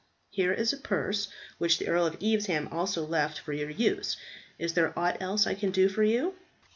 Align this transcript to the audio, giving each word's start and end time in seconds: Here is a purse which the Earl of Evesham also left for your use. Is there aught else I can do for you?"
Here 0.31 0.51
is 0.51 0.73
a 0.73 0.77
purse 0.77 1.27
which 1.59 1.77
the 1.77 1.87
Earl 1.87 2.07
of 2.07 2.17
Evesham 2.23 2.67
also 2.69 3.05
left 3.05 3.37
for 3.37 3.53
your 3.53 3.69
use. 3.69 4.17
Is 4.57 4.73
there 4.73 4.97
aught 4.97 5.21
else 5.21 5.45
I 5.45 5.53
can 5.53 5.69
do 5.69 5.89
for 5.89 6.01
you?" 6.03 6.33